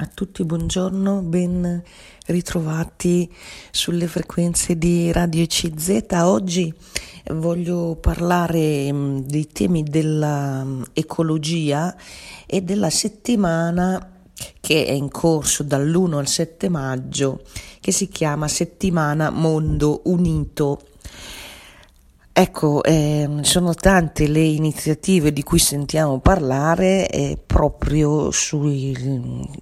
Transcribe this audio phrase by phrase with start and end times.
[0.00, 1.82] A tutti buongiorno, ben
[2.26, 3.28] ritrovati
[3.72, 6.06] sulle frequenze di Radio CZ.
[6.22, 6.72] Oggi
[7.32, 11.96] voglio parlare mm, dei temi dell'ecologia
[12.46, 14.12] e della settimana
[14.60, 17.42] che è in corso dall'1 al 7 maggio,
[17.80, 20.80] che si chiama Settimana Mondo Unito
[22.40, 28.96] Ecco, eh, sono tante le iniziative di cui sentiamo parlare eh, proprio sui,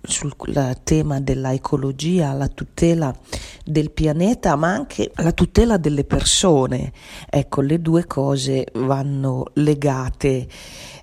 [0.02, 0.34] sul
[0.82, 3.16] tema dell'ecologia, la tutela
[3.64, 6.92] del pianeta, ma anche la tutela delle persone.
[7.30, 10.46] Ecco, le due cose vanno legate,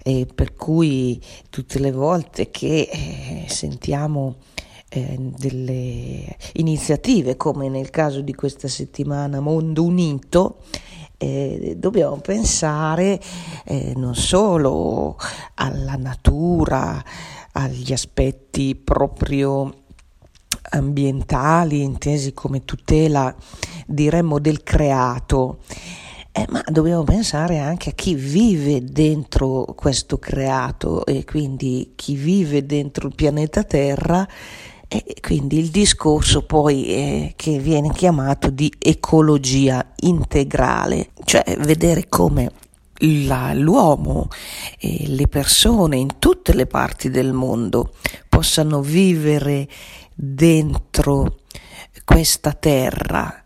[0.03, 1.19] eh, per cui
[1.49, 4.35] tutte le volte che eh, sentiamo
[4.89, 10.57] eh, delle iniziative, come nel caso di questa settimana Mondo Unito,
[11.23, 13.19] eh, dobbiamo pensare
[13.65, 15.17] eh, non solo
[15.55, 17.01] alla natura,
[17.53, 19.81] agli aspetti proprio
[20.71, 23.33] ambientali, intesi come tutela,
[23.85, 25.59] diremmo, del creato,
[26.31, 32.65] eh, ma dobbiamo pensare anche a chi vive dentro questo creato e quindi chi vive
[32.65, 34.27] dentro il pianeta Terra
[35.01, 42.51] e quindi il discorso poi eh, che viene chiamato di ecologia integrale, cioè vedere come
[43.25, 44.27] la, l'uomo
[44.79, 47.93] e le persone in tutte le parti del mondo
[48.29, 49.67] possano vivere
[50.13, 51.39] dentro
[52.05, 53.41] questa terra.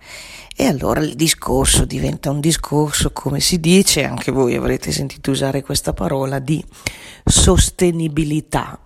[0.60, 5.62] E allora il discorso diventa un discorso, come si dice, anche voi avrete sentito usare
[5.62, 6.64] questa parola, di
[7.24, 8.80] sostenibilità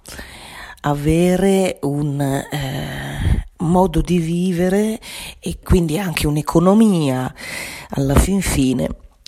[0.81, 4.99] avere un eh, modo di vivere
[5.39, 7.33] e quindi anche un'economia
[7.89, 8.88] alla fin fine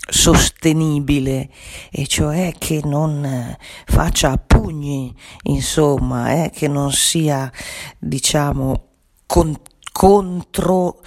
[0.10, 1.50] sostenibile.
[1.92, 7.52] E cioè che non eh, faccia pugni insomma eh, che non sia
[7.98, 8.88] diciamo
[9.26, 9.56] con,
[9.94, 11.00] contro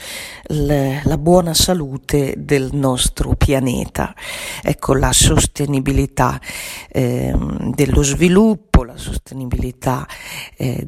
[0.47, 4.15] la buona salute del nostro pianeta.
[4.63, 6.41] Ecco la sostenibilità
[6.89, 7.35] eh,
[7.75, 10.07] dello sviluppo la sostenibilità
[10.57, 10.87] eh,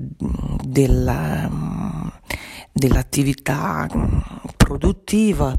[0.62, 1.50] della,
[2.72, 3.86] dell'attività
[4.56, 5.58] produttiva,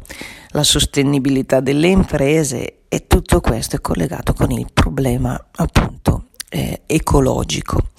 [0.49, 7.89] la sostenibilità delle imprese e tutto questo è collegato con il problema appunto eh, ecologico.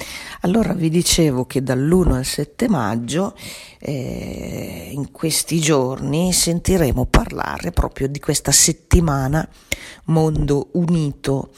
[0.42, 3.36] Allora vi dicevo che dall'1 al 7 maggio,
[3.78, 9.46] eh, in questi giorni, sentiremo parlare proprio di questa settimana
[10.04, 11.50] Mondo Unito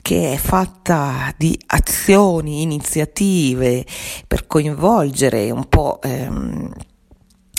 [0.00, 3.84] che è fatta di azioni, iniziative
[4.26, 6.72] per coinvolgere un po' ehm,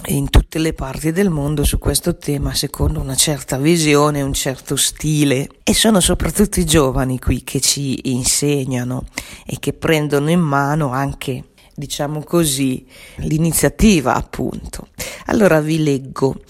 [0.07, 4.75] in tutte le parti del mondo su questo tema secondo una certa visione, un certo
[4.75, 5.47] stile.
[5.63, 9.05] E sono soprattutto i giovani qui che ci insegnano
[9.45, 11.45] e che prendono in mano anche
[11.75, 12.85] diciamo così
[13.17, 14.87] l'iniziativa appunto.
[15.27, 16.41] Allora vi leggo.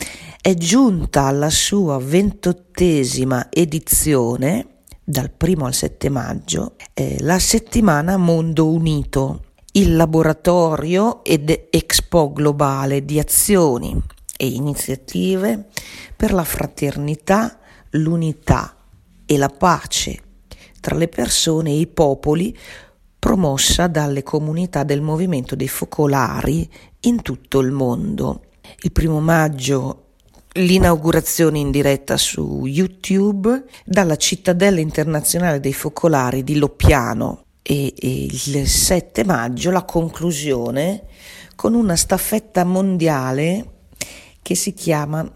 [0.42, 4.68] È giunta alla sua ventottesima edizione
[5.04, 13.06] dal primo al 7 maggio eh, la settimana Mondo Unito il laboratorio ed Expo globale
[13.06, 13.98] di azioni
[14.36, 15.68] e iniziative
[16.16, 17.58] per la fraternità,
[17.92, 18.76] l'unità
[19.26, 20.22] e la pace
[20.82, 22.58] tra le persone e i popoli
[23.18, 26.70] promossa dalle comunità del movimento dei focolari
[27.02, 28.48] in tutto il mondo.
[28.82, 30.08] Il primo maggio
[30.54, 38.68] l'inaugurazione in diretta su YouTube dalla cittadella internazionale dei focolari di Loppiano e, e il
[38.68, 41.04] 7 maggio la conclusione
[41.56, 43.66] con una staffetta mondiale
[44.42, 45.30] che si chiama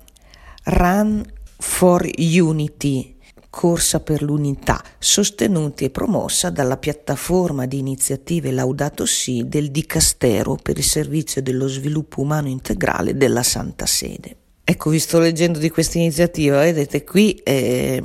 [0.63, 1.23] Run
[1.57, 3.15] for Unity,
[3.49, 10.77] corsa per l'unità, sostenuta e promossa dalla piattaforma di iniziative Laudato Si del Dicastero per
[10.77, 14.35] il servizio dello sviluppo umano integrale della Santa Sede.
[14.63, 18.01] Ecco, vi sto leggendo di questa iniziativa, vedete qui eh,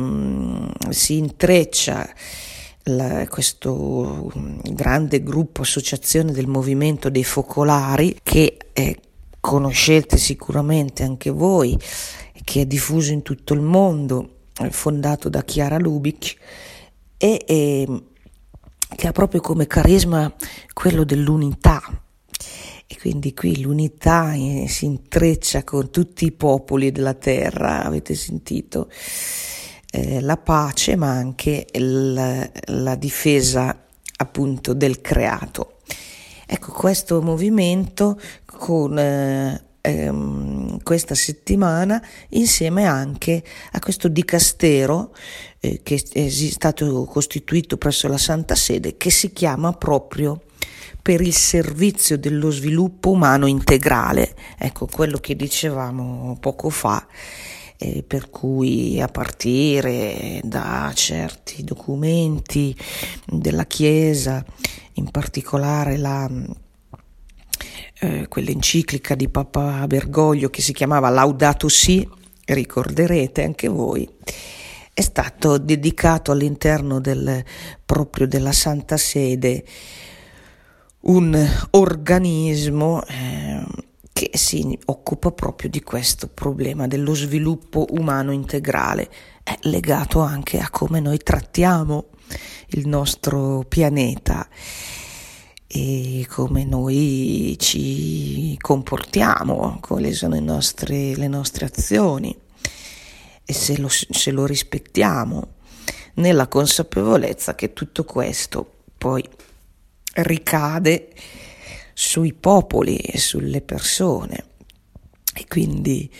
[0.91, 2.06] si intreccia
[2.84, 4.32] la, questo
[4.72, 9.00] grande gruppo, associazione del movimento dei focolari che eh,
[9.41, 11.78] conoscete sicuramente anche voi,
[12.44, 14.36] che è diffuso in tutto il mondo,
[14.71, 16.36] fondato da Chiara Lubic
[17.16, 18.03] e, e
[18.97, 20.33] che ha proprio come carisma
[20.72, 21.80] quello dell'unità.
[22.86, 28.91] E quindi qui l'unità eh, si intreccia con tutti i popoli della terra, avete sentito?
[29.91, 35.78] Eh, la pace ma anche il, la difesa appunto del creato.
[36.47, 43.42] Ecco, questo movimento con eh, ehm, questa settimana insieme anche
[43.72, 45.15] a questo dicastero
[45.60, 50.43] eh, che è stato costituito presso la Santa Sede che si chiama proprio
[51.01, 54.34] per il servizio dello sviluppo umano integrale.
[54.59, 57.07] Ecco quello che dicevamo poco fa,
[57.82, 62.77] eh, per cui a partire da certi documenti
[63.27, 64.44] della Chiesa,
[64.94, 66.30] in particolare la
[68.00, 72.06] eh, quell'enciclica di Papa Bergoglio che si chiamava Laudato Si,
[72.44, 74.06] ricorderete anche voi,
[74.92, 77.42] è stato dedicato all'interno del,
[77.86, 79.65] proprio della Santa Sede
[81.03, 83.65] un organismo eh,
[84.21, 89.09] che si occupa proprio di questo problema dello sviluppo umano integrale,
[89.43, 92.09] è legato anche a come noi trattiamo
[92.72, 94.47] il nostro pianeta
[95.67, 102.39] e come noi ci comportiamo, quali sono le nostre, le nostre azioni
[103.43, 105.55] e se lo, se lo rispettiamo,
[106.17, 109.27] nella consapevolezza che tutto questo poi
[110.17, 111.09] ricade
[112.00, 114.44] sui popoli e sulle persone
[115.34, 116.10] e quindi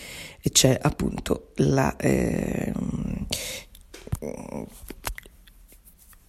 [0.53, 2.71] c'è appunto la, eh,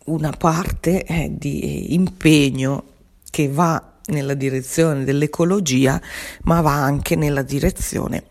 [0.06, 2.86] una parte eh, di impegno
[3.30, 6.02] che va nella direzione dell'ecologia,
[6.44, 8.24] ma va anche nella direzione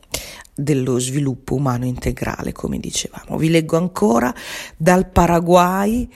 [0.55, 3.37] dello sviluppo umano integrale, come dicevamo.
[3.37, 4.35] Vi leggo ancora
[4.75, 6.09] dal Paraguay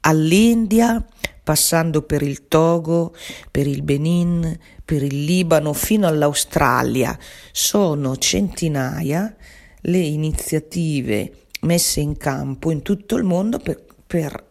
[0.00, 1.02] all'India,
[1.42, 3.14] passando per il Togo,
[3.50, 7.18] per il Benin, per il Libano, fino all'Australia.
[7.50, 9.34] Sono centinaia
[9.82, 14.44] le iniziative messe in campo in tutto il mondo per, per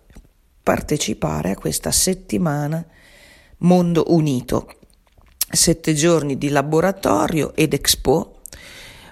[0.64, 2.86] partecipare a questa settimana
[3.60, 4.74] Mondo Unito,
[5.52, 8.40] sette giorni di laboratorio ed expo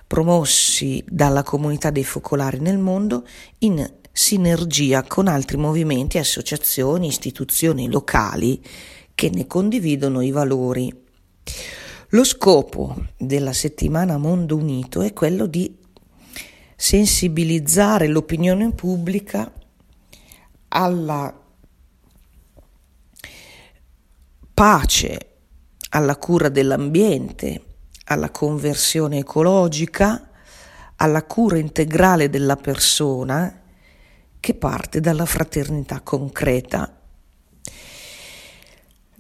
[0.08, 3.28] promossi dalla comunità dei focolari nel mondo
[3.60, 8.62] in sinergia con altri movimenti, associazioni, istituzioni locali
[9.16, 11.08] che ne condividono i valori.
[12.10, 15.78] Lo scopo della settimana Mondo Unito è quello di
[16.76, 19.52] sensibilizzare l'opinione pubblica
[20.70, 21.38] alla
[24.54, 25.28] pace,
[25.90, 27.64] alla cura dell'ambiente,
[28.06, 30.30] alla conversione ecologica,
[30.96, 33.59] alla cura integrale della persona
[34.40, 36.94] che parte dalla fraternità concreta.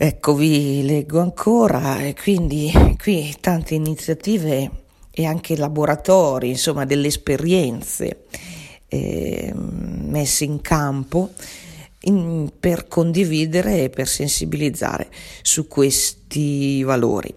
[0.01, 2.71] Ecco, vi leggo ancora, e quindi
[3.01, 4.71] qui tante iniziative
[5.11, 8.25] e anche laboratori, insomma, delle esperienze
[8.87, 11.31] eh, messe in campo
[12.01, 15.09] in, per condividere e per sensibilizzare
[15.41, 17.33] su questi valori.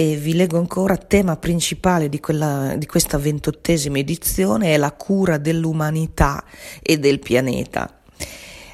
[0.00, 5.36] E vi leggo ancora, tema principale di, quella, di questa ventottesima edizione è la cura
[5.36, 6.42] dell'umanità
[6.80, 8.00] e del pianeta.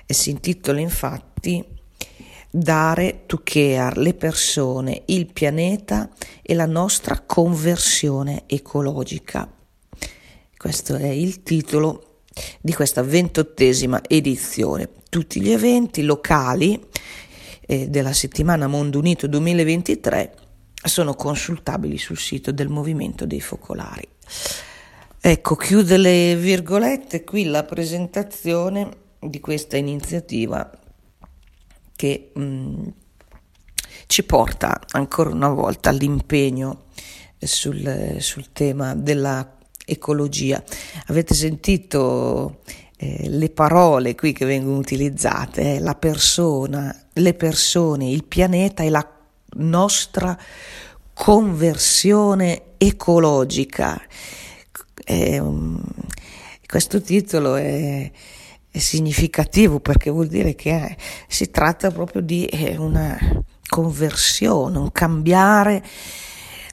[0.06, 1.64] E si intitola infatti
[2.48, 6.08] Dare to care le persone, il pianeta
[6.42, 9.52] e la nostra conversione ecologica.
[10.56, 12.20] Questo è il titolo
[12.60, 14.90] di questa ventottesima edizione.
[15.08, 16.80] Tutti gli eventi locali
[17.62, 20.44] eh, della settimana Mondo Unito 2023
[20.88, 24.08] sono consultabili sul sito del Movimento dei Focolari.
[25.20, 30.70] Ecco, chiude le virgolette qui la presentazione di questa iniziativa
[31.96, 32.86] che mh, mm,
[34.06, 36.84] ci porta ancora una volta all'impegno
[37.38, 40.62] sul, sul tema della ecologia.
[41.06, 42.60] Avete sentito
[42.96, 48.90] eh, le parole qui che vengono utilizzate, eh, la persona, le persone, il pianeta e
[48.90, 49.15] la
[49.56, 50.38] nostra
[51.12, 54.00] conversione ecologica.
[55.04, 55.42] Eh,
[56.66, 58.10] questo titolo è,
[58.70, 60.96] è, significativo perché vuol dire che
[61.28, 63.18] si tratta proprio di eh, una
[63.68, 65.84] conversione, un cambiare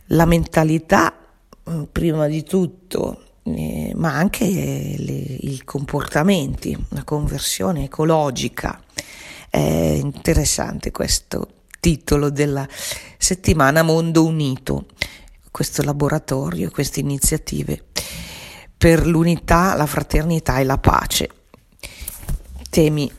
[0.07, 1.23] la mentalità
[1.69, 8.81] Mm, prima di tutto, eh, ma anche le, i comportamenti, una conversione ecologica.
[9.49, 11.47] È interessante questo
[11.83, 12.65] titolo della
[13.17, 14.85] settimana Mondo Unito,
[15.51, 17.87] questo laboratorio, queste iniziative
[18.77, 21.29] per l'unità, la fraternità e la pace.
[22.69, 23.11] Temi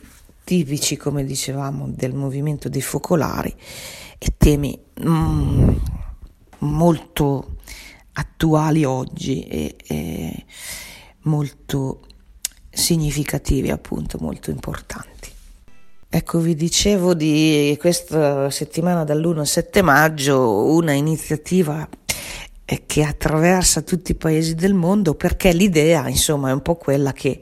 [0.43, 3.55] tipici, come dicevamo, del movimento dei focolari
[4.17, 5.69] e temi mm,
[6.59, 7.57] molto
[8.13, 10.45] attuali oggi e, e
[11.25, 12.01] molto
[12.71, 15.34] significativi, appunto, molto importanti.
[16.15, 21.85] Ecco, vi dicevo di questa settimana dall'1 al 7 maggio una iniziativa
[22.63, 27.11] eh, che attraversa tutti i paesi del mondo perché l'idea, insomma, è un po' quella
[27.11, 27.41] che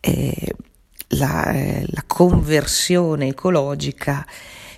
[0.00, 0.54] eh,
[1.10, 4.26] la, eh, la conversione ecologica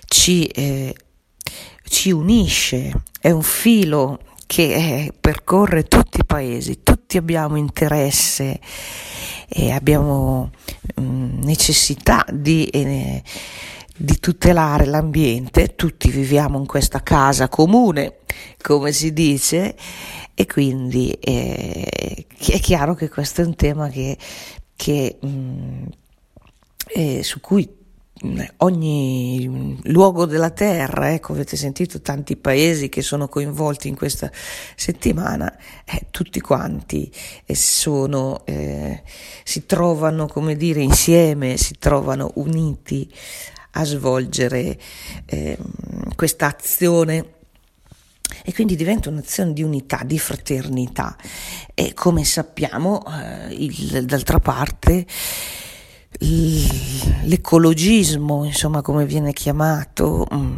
[0.05, 0.95] ci, eh,
[1.85, 8.59] ci unisce, è un filo che eh, percorre tutti i paesi, tutti abbiamo interesse
[9.49, 10.51] e abbiamo
[10.99, 13.23] mm, necessità di, eh,
[13.97, 18.19] di tutelare l'ambiente, tutti viviamo in questa casa comune,
[18.61, 19.75] come si dice,
[20.35, 24.17] e quindi eh, è chiaro che questo è un tema che,
[24.75, 25.85] che, mh, mm,
[26.93, 27.78] eh, su cui
[28.57, 34.29] ogni luogo della terra, ecco, avete sentito tanti paesi che sono coinvolti in questa
[34.75, 37.11] settimana, eh, tutti quanti
[37.45, 39.03] eh, sono, eh,
[39.43, 43.09] si trovano, come dire, insieme, si trovano uniti
[43.71, 44.77] a svolgere
[45.25, 45.57] eh,
[46.15, 47.33] questa azione.
[48.43, 51.15] E quindi diventa un'azione di unità, di fraternità.
[51.73, 55.05] E come sappiamo, eh, il, d'altra parte,
[56.19, 60.57] l'ecologismo, insomma come viene chiamato, mm,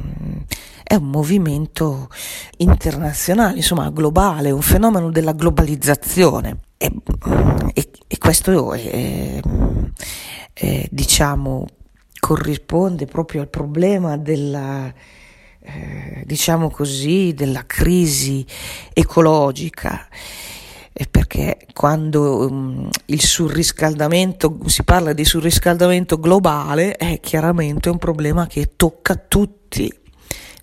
[0.84, 2.10] è un movimento
[2.58, 6.60] internazionale, insomma globale, un fenomeno della globalizzazione.
[6.78, 9.40] E, mm, e, e questo è,
[10.54, 11.68] è, diciamo
[12.20, 14.94] corrisponde proprio al problema della
[15.64, 18.46] eh, diciamo così della crisi
[18.94, 20.08] ecologica
[21.10, 28.74] perché quando um, il surriscaldamento, si parla di surriscaldamento globale, è chiaramente un problema che
[28.76, 29.92] tocca tutti,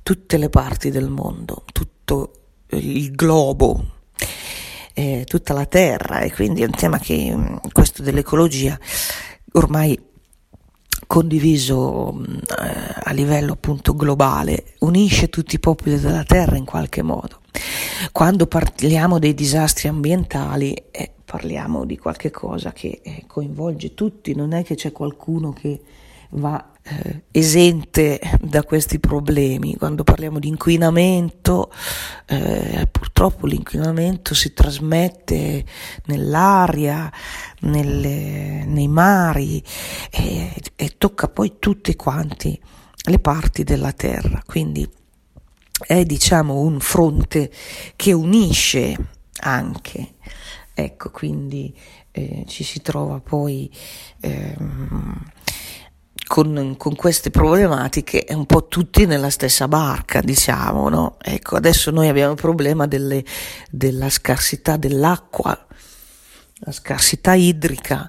[0.02, 2.32] tutte le parti del mondo, tutto
[2.70, 3.97] il globo,
[4.92, 6.20] eh, tutta la terra.
[6.20, 8.78] E quindi è un tema che um, questo dell'ecologia
[9.52, 9.99] ormai
[11.08, 17.40] condiviso eh, a livello appunto globale unisce tutti i popoli della terra in qualche modo.
[18.12, 24.52] Quando parliamo dei disastri ambientali eh, parliamo di qualche cosa che eh, coinvolge tutti, non
[24.52, 25.80] è che c'è qualcuno che
[26.30, 29.76] va eh, esente da questi problemi.
[29.76, 31.71] Quando parliamo di inquinamento,
[32.26, 35.64] eh, purtroppo l'inquinamento si trasmette
[36.07, 37.12] nell'aria,
[37.61, 39.62] nelle, nei mari
[40.11, 42.59] e, e tocca poi tutte quanti
[43.02, 44.42] le parti della terra.
[44.45, 44.88] Quindi
[45.87, 47.52] è diciamo un fronte
[47.97, 48.97] che unisce
[49.40, 50.14] anche,
[50.75, 51.73] ecco quindi
[52.11, 53.71] eh, ci si trova poi
[54.21, 55.23] ehm,
[56.28, 61.16] con, con, queste problematiche un po' tutti nella stessa barca, diciamo, no?
[61.20, 63.25] Ecco, adesso noi abbiamo il problema delle,
[63.70, 65.66] della scarsità dell'acqua,
[66.58, 68.08] la scarsità idrica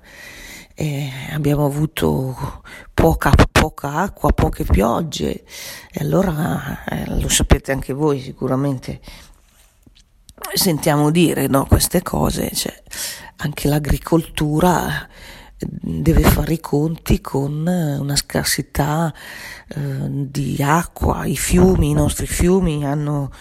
[0.76, 2.62] eh, abbiamo avuto
[2.94, 5.44] poca, poca, acqua, poche piogge
[5.92, 9.02] e allora eh, lo sapete anche voi sicuramente
[10.54, 12.74] sentiamo dire no, queste cose, cioè,
[13.38, 15.08] anche l'agricoltura
[15.60, 19.14] deve fare i conti con una scarsità
[19.68, 23.32] eh, di acqua, i fiumi, i nostri fiumi hanno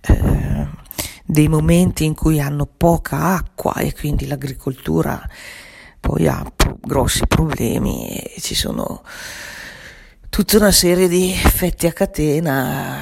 [0.00, 0.66] eh,
[1.24, 5.28] dei momenti in cui hanno poca acqua e quindi l'agricoltura
[6.00, 9.02] poi ha pro- grossi problemi e ci sono
[10.28, 12.98] tutta una serie di effetti a catena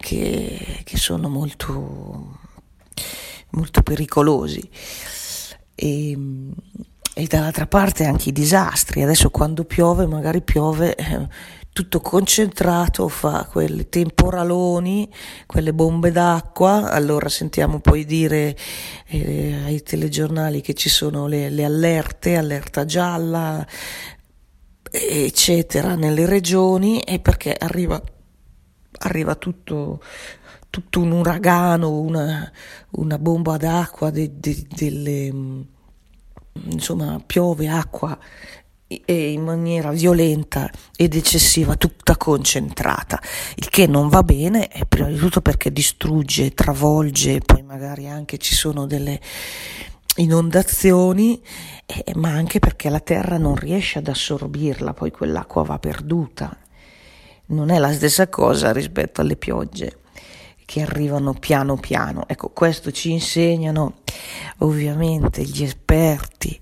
[0.00, 2.38] che, che sono molto,
[3.50, 4.68] molto pericolosi.
[5.74, 6.18] E,
[7.18, 9.02] e dall'altra parte anche i disastri.
[9.02, 11.26] Adesso quando piove, magari piove eh,
[11.72, 15.10] tutto concentrato, fa quei temporaloni,
[15.46, 18.54] quelle bombe d'acqua, allora sentiamo poi dire
[19.06, 23.66] eh, ai telegiornali che ci sono le, le allerte, allerta gialla,
[24.90, 27.98] eccetera, nelle regioni e perché arriva,
[28.98, 30.02] arriva tutto,
[30.68, 32.52] tutto un uragano, una,
[32.90, 35.32] una bomba d'acqua, de, de, delle,
[36.64, 38.18] insomma piove acqua
[38.88, 43.20] e in maniera violenta ed eccessiva, tutta concentrata,
[43.56, 48.54] il che non va bene, prima di tutto perché distrugge, travolge, poi magari anche ci
[48.54, 49.20] sono delle
[50.16, 51.42] inondazioni,
[51.84, 56.56] eh, ma anche perché la terra non riesce ad assorbirla, poi quell'acqua va perduta.
[57.46, 59.98] Non è la stessa cosa rispetto alle piogge
[60.66, 62.28] che arrivano piano piano.
[62.28, 64.00] Ecco, questo ci insegnano
[64.58, 66.60] ovviamente gli esperti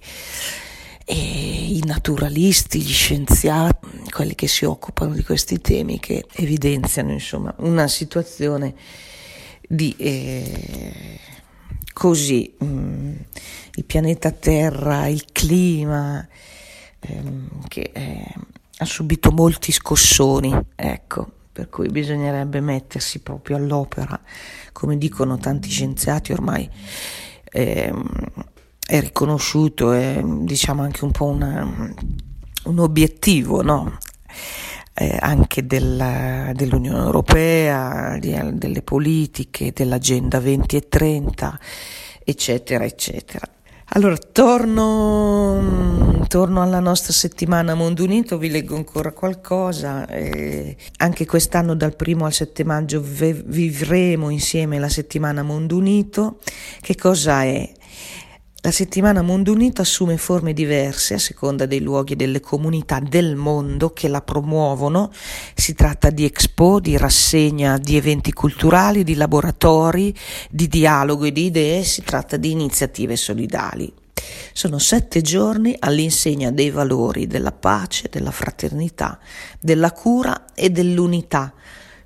[1.07, 7.89] i naturalisti, gli scienziati, quelli che si occupano di questi temi, che evidenziano insomma una
[7.89, 8.75] situazione
[9.69, 11.19] di eh,
[11.93, 13.15] così mh, mm,
[13.75, 16.27] il pianeta Terra, il clima
[17.01, 18.35] ehm, che eh,
[18.79, 24.21] ha subito molti scossoni, ecco, per cui bisognerebbe mettersi proprio all'opera,
[24.73, 26.69] come dicono tanti scienziati ormai.
[27.53, 28.05] Ehm,
[28.85, 31.95] è riconosciuto, è diciamo anche un po' una,
[32.65, 33.99] un obiettivo, no?
[34.95, 41.61] eh, anche della, dell'Unione Europea, di, delle politiche, dell'Agenda 20 e 30,
[42.25, 43.54] eccetera, eccetera.
[43.89, 45.63] Allora, torno,
[46.27, 50.07] torno, alla nostra settimana Mondo Unito, vi leggo ancora qualcosa.
[50.07, 56.39] Eh, anche quest'anno dal primo al 7 maggio ve- vivremo insieme la settimana Mondo Unito.
[56.81, 57.71] Che cosa è?
[58.65, 63.37] La settimana Mondo Unito assume forme diverse a seconda dei luoghi e delle comunità del
[63.37, 65.13] mondo che la promuovono.
[65.55, 70.17] Si tratta di expo, di rassegna, di eventi culturali, di laboratori,
[70.49, 73.93] di dialogo e di idee, si tratta di iniziative solidali.
[74.55, 79.19] Sono sette giorni all'insegna dei valori della pace, della fraternità,
[79.61, 81.53] della cura e dell'unità,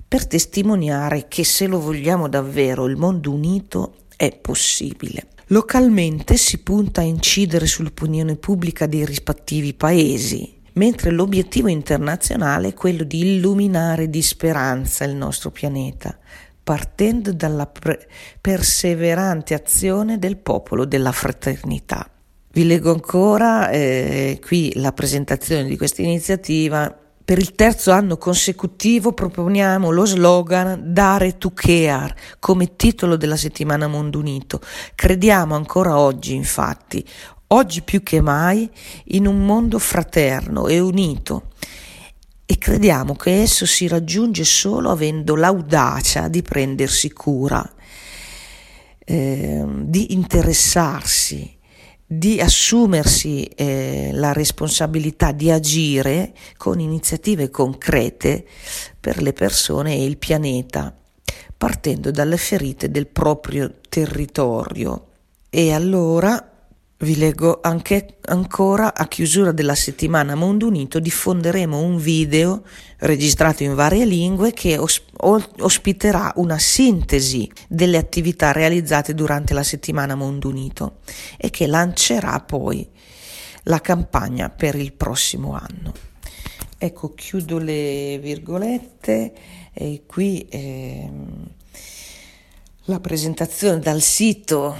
[0.05, 5.25] per testimoniare che se lo vogliamo davvero il mondo unito è possibile.
[5.51, 13.03] Localmente si punta a incidere sull'opinione pubblica dei rispettivi paesi, mentre l'obiettivo internazionale è quello
[13.03, 16.15] di illuminare di speranza il nostro pianeta,
[16.63, 18.07] partendo dalla pre-
[18.39, 22.07] perseverante azione del popolo della fraternità.
[22.51, 26.95] Vi leggo ancora eh, qui la presentazione di questa iniziativa
[27.29, 33.85] per il terzo anno consecutivo proponiamo lo slogan Dare to Care come titolo della settimana
[33.85, 34.59] Mondo Unito.
[34.95, 37.07] Crediamo ancora oggi, infatti,
[37.49, 38.67] oggi più che mai,
[39.09, 41.51] in un mondo fraterno e unito
[42.47, 47.63] e crediamo che esso si raggiunge solo avendo l'audacia di prendersi cura,
[49.05, 51.58] eh, di interessarsi
[52.11, 58.47] di assumersi eh, la responsabilità di agire con iniziative concrete
[58.99, 60.91] per le persone e il pianeta,
[61.55, 65.05] partendo dalle ferite del proprio territorio.
[65.51, 66.48] E allora
[67.01, 72.63] vi leggo anche ancora a chiusura della settimana Mondo Unito diffonderemo un video
[72.97, 80.15] registrato in varie lingue che os- ospiterà una sintesi delle attività realizzate durante la settimana
[80.15, 80.97] Mondo Unito
[81.37, 82.85] e che lancerà poi
[83.63, 85.93] la campagna per il prossimo anno.
[86.77, 89.33] Ecco, chiudo le virgolette
[89.73, 91.09] e qui eh,
[92.85, 94.75] la presentazione dal sito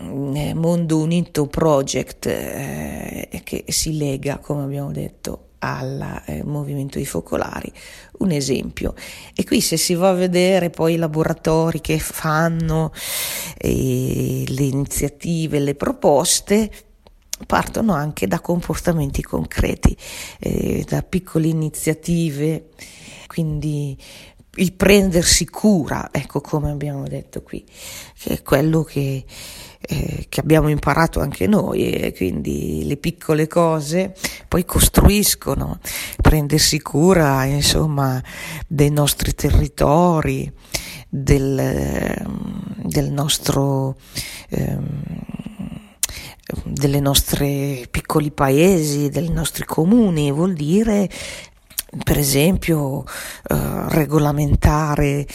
[0.00, 7.06] eh, Mondo Unito Project eh, che si lega, come abbiamo detto, al eh, movimento dei
[7.06, 7.72] focolari,
[8.18, 8.94] un esempio.
[9.34, 12.92] E qui se si va a vedere poi i laboratori che fanno,
[13.58, 16.70] eh, le iniziative, le proposte,
[17.46, 19.96] partono anche da comportamenti concreti,
[20.40, 22.70] eh, da piccole iniziative,
[23.26, 23.96] quindi
[24.56, 27.64] il prendersi cura, ecco come abbiamo detto qui,
[28.18, 29.24] che è quello che,
[29.80, 34.14] eh, che abbiamo imparato anche noi, e quindi le piccole cose
[34.48, 35.78] poi costruiscono,
[36.20, 38.22] prendersi cura, insomma,
[38.66, 40.52] dei nostri territori,
[41.08, 42.26] del,
[42.84, 43.96] del nostro...
[44.50, 45.20] Ehm,
[46.64, 51.08] delle nostre piccoli paesi, dei nostri comuni, vuol dire
[52.04, 53.56] per esempio eh,
[53.88, 55.26] regolamentare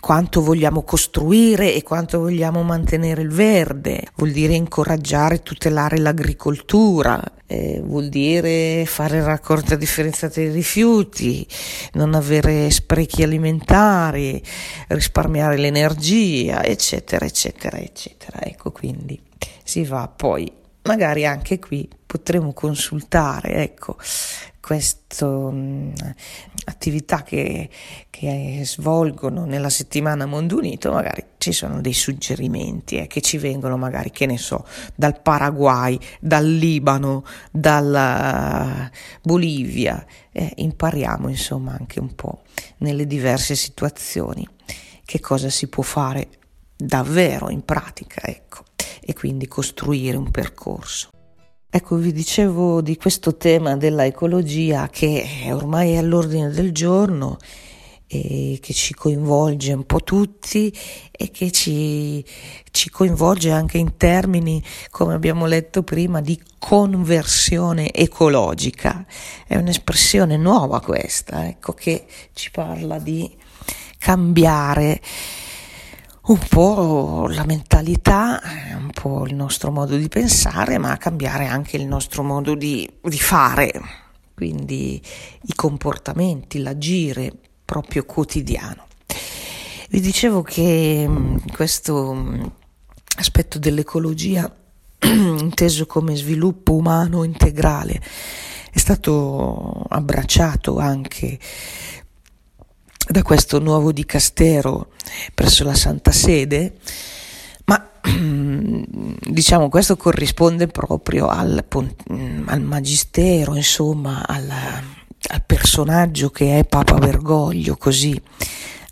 [0.00, 7.22] quanto vogliamo costruire e quanto vogliamo mantenere il verde, vuol dire incoraggiare e tutelare l'agricoltura,
[7.46, 11.46] eh, vuol dire fare raccolta differenziata dei rifiuti,
[11.92, 14.42] non avere sprechi alimentari,
[14.88, 18.40] risparmiare l'energia, eccetera, eccetera, eccetera.
[18.40, 19.20] Ecco, quindi
[19.62, 20.50] si va poi
[20.82, 23.96] magari anche qui potremo consultare, ecco,
[24.60, 25.92] queste um,
[26.64, 27.68] attività che,
[28.08, 33.76] che, svolgono nella settimana Mondo Unito, magari ci sono dei suggerimenti eh, che ci vengono
[33.76, 38.90] magari, che ne so, dal Paraguay, dal Libano, dalla
[39.22, 42.42] Bolivia, eh, impariamo insomma anche un po'
[42.78, 44.46] nelle diverse situazioni
[45.04, 46.28] che cosa si può fare
[46.76, 48.64] davvero in pratica, ecco,
[49.00, 51.08] e quindi costruire un percorso.
[51.72, 57.36] Ecco, vi dicevo di questo tema della ecologia che ormai è all'ordine del giorno
[58.12, 60.76] e che ci coinvolge un po' tutti
[61.12, 62.24] e che ci,
[62.72, 64.60] ci coinvolge anche in termini,
[64.90, 69.06] come abbiamo letto prima, di conversione ecologica.
[69.46, 73.32] È un'espressione nuova questa, ecco, che ci parla di
[73.96, 75.00] cambiare
[76.30, 78.40] un po' la mentalità,
[78.76, 83.18] un po' il nostro modo di pensare, ma cambiare anche il nostro modo di, di
[83.18, 83.72] fare,
[84.32, 85.02] quindi
[85.42, 87.32] i comportamenti, l'agire
[87.64, 88.86] proprio quotidiano.
[89.88, 92.42] Vi dicevo che mm, questo mm,
[93.16, 94.48] aspetto dell'ecologia,
[95.02, 98.00] inteso come sviluppo umano integrale,
[98.72, 101.40] è stato abbracciato anche
[103.10, 104.90] da questo nuovo dicastero
[105.34, 106.74] presso la Santa Sede,
[107.64, 107.90] ma
[109.20, 111.64] diciamo questo corrisponde proprio al,
[112.46, 118.20] al magistero, insomma, al, al personaggio che è Papa Bergoglio, così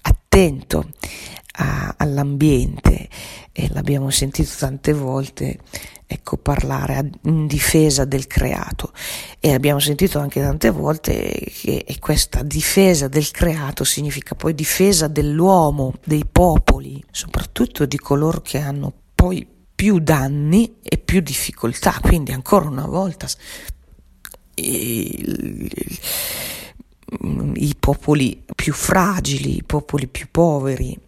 [0.02, 0.88] attento
[1.58, 3.08] a, all'ambiente
[3.52, 5.58] e l'abbiamo sentito tante volte
[6.06, 8.92] ecco, parlare in difesa del creato.
[9.38, 15.94] E abbiamo sentito anche tante volte che questa difesa del creato significa poi difesa dell'uomo,
[16.04, 22.68] dei popoli, soprattutto di coloro che hanno poi più danni e più difficoltà, quindi ancora
[22.68, 23.28] una volta
[24.54, 25.70] i,
[27.54, 30.98] i popoli più fragili, i popoli più poveri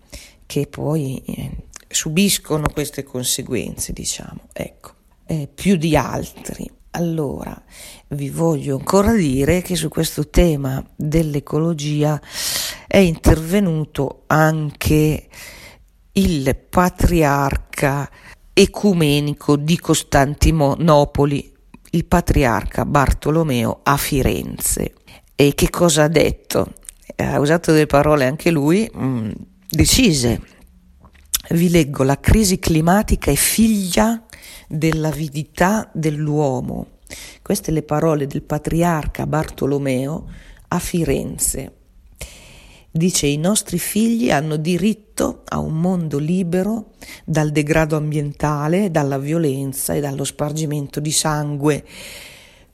[0.51, 1.51] che poi eh,
[1.87, 4.91] subiscono queste conseguenze, diciamo, ecco,
[5.27, 6.69] eh, più di altri.
[6.91, 7.57] Allora,
[8.09, 12.21] vi voglio ancora dire che su questo tema dell'ecologia
[12.89, 15.29] è intervenuto anche
[16.11, 18.11] il patriarca
[18.53, 21.53] ecumenico di Costantinopoli,
[21.91, 24.95] il patriarca Bartolomeo a Firenze.
[25.37, 26.73] E che cosa ha detto?
[27.15, 29.31] Ha usato delle parole anche lui mh, mm,
[29.71, 30.43] decise.
[31.51, 34.25] Vi leggo, la crisi climatica è figlia
[34.69, 36.99] dell'avidità dell'uomo.
[37.43, 40.29] Queste le parole del patriarca Bartolomeo
[40.69, 41.75] a Firenze.
[42.93, 49.95] Dice i nostri figli hanno diritto a un mondo libero dal degrado ambientale, dalla violenza
[49.95, 51.85] e dallo spargimento di sangue.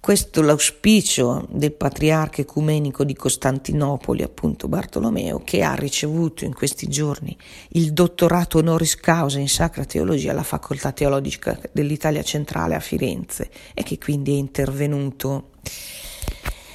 [0.07, 7.37] Questo l'auspicio del patriarca ecumenico di Costantinopoli, appunto Bartolomeo, che ha ricevuto in questi giorni
[7.71, 13.83] il dottorato honoris causa in Sacra Teologia alla Facoltà Teologica dell'Italia Centrale a Firenze e
[13.83, 15.49] che quindi è intervenuto.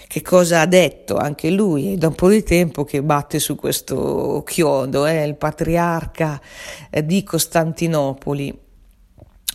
[0.08, 1.94] Che cosa ha detto anche lui?
[1.94, 5.24] È da un po' di tempo che batte su questo chiodo, eh?
[5.24, 6.42] il patriarca
[6.90, 8.71] eh, di Costantinopoli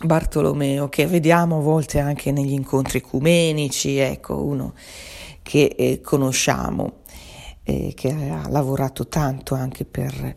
[0.03, 4.73] Bartolomeo, che vediamo a volte anche negli incontri ecumenici, ecco, uno
[5.41, 6.99] che eh, conosciamo,
[7.63, 10.35] eh, che ha lavorato tanto anche per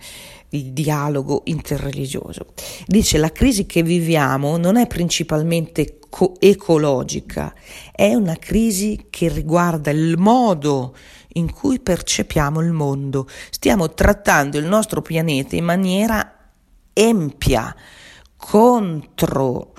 [0.51, 2.55] il dialogo interreligioso.
[2.87, 7.53] Dice la crisi che viviamo non è principalmente co- ecologica,
[7.93, 10.97] è una crisi che riguarda il modo
[11.35, 13.29] in cui percepiamo il mondo.
[13.51, 16.35] Stiamo trattando il nostro pianeta in maniera
[16.95, 17.77] empia
[18.41, 19.75] contro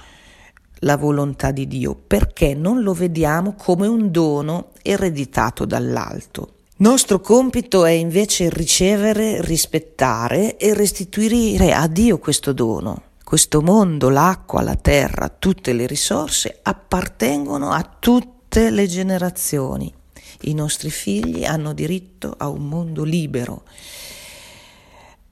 [0.83, 6.53] la volontà di Dio perché non lo vediamo come un dono ereditato dall'alto.
[6.77, 13.03] Nostro compito è invece ricevere, rispettare e restituire a Dio questo dono.
[13.23, 19.93] Questo mondo, l'acqua, la terra, tutte le risorse appartengono a tutte le generazioni.
[20.41, 23.63] I nostri figli hanno diritto a un mondo libero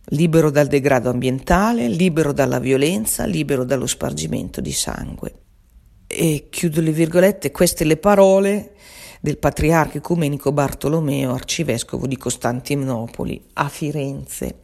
[0.10, 5.34] libero dal degrado ambientale, libero dalla violenza, libero dallo spargimento di sangue.
[6.08, 8.74] E chiudo le virgolette, queste le parole
[9.22, 14.62] del patriarca ecumenico Bartolomeo, arcivescovo di Costantinopoli, a Firenze.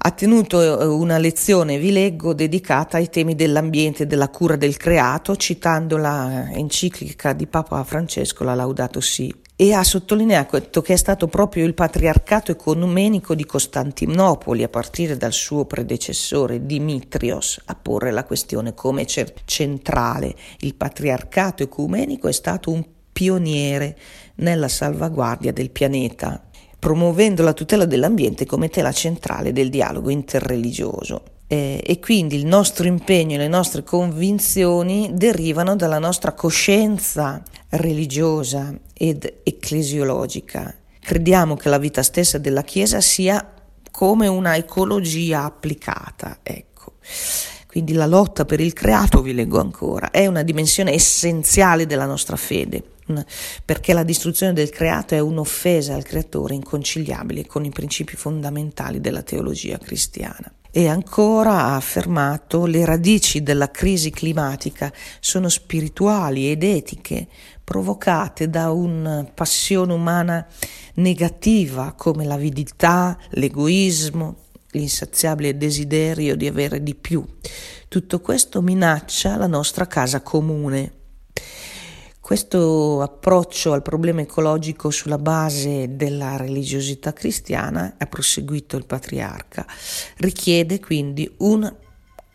[0.00, 4.76] Ha tenuto eh, una lezione, vi leggo, dedicata ai temi dell'ambiente e della cura del
[4.76, 10.96] creato, citando la enciclica di Papa Francesco, la Laudato Si, e ha sottolineato che è
[10.96, 18.12] stato proprio il patriarcato ecumenico di Costantinopoli, a partire dal suo predecessore Dimitrios, a porre
[18.12, 20.36] la questione come centrale.
[20.60, 23.98] Il patriarcato ecumenico è stato un pioniere
[24.36, 26.40] nella salvaguardia del pianeta,
[26.78, 31.37] promuovendo la tutela dell'ambiente come tela centrale del dialogo interreligioso.
[31.50, 38.78] Eh, e quindi il nostro impegno e le nostre convinzioni derivano dalla nostra coscienza religiosa
[38.92, 40.76] ed ecclesiologica.
[41.00, 43.54] Crediamo che la vita stessa della Chiesa sia
[43.90, 46.96] come una ecologia applicata, ecco.
[47.66, 52.36] Quindi la lotta per il creato, vi leggo ancora, è una dimensione essenziale della nostra
[52.36, 52.82] fede,
[53.64, 59.22] perché la distruzione del creato è un'offesa al creatore inconciliabile con i principi fondamentali della
[59.22, 60.52] teologia cristiana.
[60.78, 67.26] E ancora ha affermato le radici della crisi climatica sono spirituali ed etiche,
[67.64, 70.46] provocate da una passione umana
[70.94, 74.36] negativa come l'avidità, l'egoismo,
[74.70, 77.26] l'insaziabile desiderio di avere di più.
[77.88, 80.97] Tutto questo minaccia la nostra casa comune
[82.28, 89.66] questo approccio al problema ecologico sulla base della religiosità cristiana, ha proseguito il patriarca,
[90.18, 91.74] richiede quindi un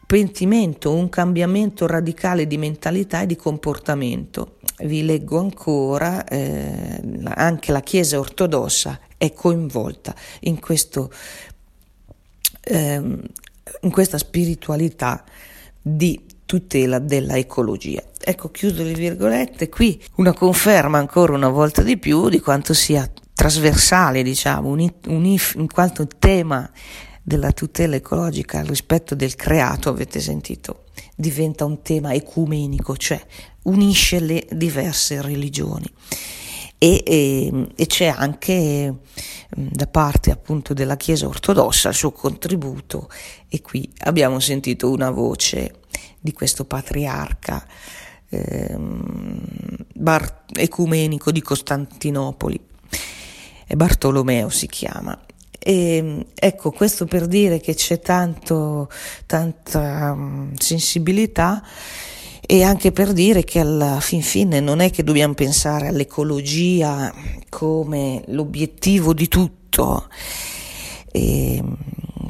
[0.07, 4.57] pentimento, un cambiamento radicale di mentalità e di comportamento.
[4.79, 11.11] Vi leggo ancora, eh, anche la Chiesa ortodossa è coinvolta in, questo,
[12.63, 15.23] eh, in questa spiritualità
[15.79, 18.01] di tutela della ecologia.
[18.25, 23.11] Ecco, chiudo le virgolette, qui una conferma ancora una volta di più di quanto sia
[23.33, 26.71] trasversale, diciamo, un, un, in quanto tema
[27.21, 30.85] della tutela ecologica al rispetto del creato, avete sentito,
[31.17, 33.21] diventa un tema ecumenico, cioè
[33.63, 35.91] unisce le diverse religioni.
[36.77, 38.93] E, e, e, c'è anche
[39.49, 43.09] da parte appunto della Chiesa ortodossa il suo contributo.
[43.49, 45.81] E qui abbiamo sentito una voce
[46.19, 47.65] di questo patriarca.
[47.65, 48.12] ehm,
[49.93, 52.59] bar- ecumenico di Costantinopoli,
[53.75, 55.17] Bartolomeo si chiama,
[55.65, 58.89] e, ecco, questo per dire che c'è tanto,
[59.25, 61.63] tanta um, sensibilità
[62.45, 67.13] e anche per dire che alla fin fine non è che dobbiamo pensare all'ecologia
[67.47, 70.09] come l'obiettivo di tutto,
[71.09, 71.63] e,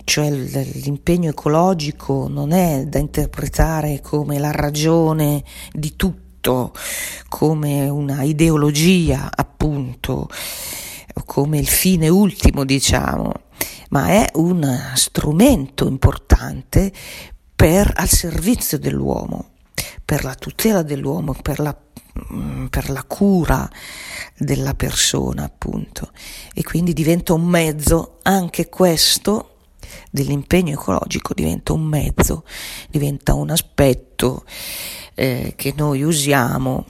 [0.03, 6.73] cioè l'impegno ecologico non è da interpretare come la ragione di tutto,
[7.29, 10.27] come una ideologia appunto
[11.25, 13.31] come il fine ultimo, diciamo,
[13.89, 16.91] ma è un strumento importante
[17.55, 19.51] per, al servizio dell'uomo,
[20.03, 21.75] per la tutela dell'uomo, per la,
[22.33, 23.69] mm, per la cura
[24.37, 26.11] della persona, appunto.
[26.53, 29.52] E quindi diventa un mezzo anche questo
[30.11, 32.45] dell'impegno ecologico diventa un mezzo,
[32.89, 34.43] diventa un aspetto
[35.15, 36.85] eh, che noi usiamo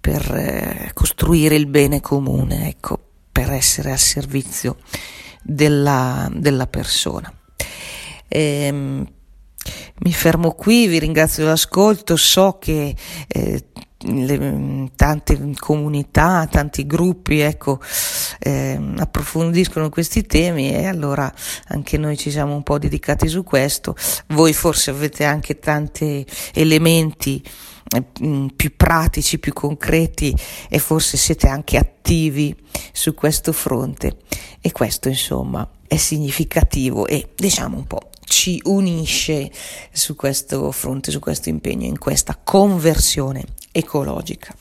[0.00, 3.00] per eh, costruire il bene comune, ecco
[3.32, 4.76] per essere al servizio
[5.42, 7.32] della, della persona.
[8.28, 9.06] Ehm,
[9.98, 12.94] mi fermo qui, vi ringrazio dell'ascolto, so che
[13.26, 13.64] eh,
[13.98, 17.80] le, tante comunità, tanti gruppi ecco,
[18.38, 21.32] eh, approfondiscono questi temi e allora
[21.68, 23.96] anche noi ci siamo un po' dedicati su questo.
[24.28, 27.42] Voi forse avete anche tanti elementi
[28.20, 30.34] Mm, più pratici, più concreti
[30.68, 32.54] e forse siete anche attivi
[32.92, 34.16] su questo fronte
[34.60, 39.52] e questo insomma è significativo e diciamo un po' ci unisce
[39.92, 43.44] su questo fronte, su questo impegno, in questa conversione
[43.76, 44.54] ecologica.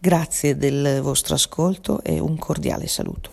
[0.00, 3.26] Grazie del vostro ascolto e un cordiale saluto.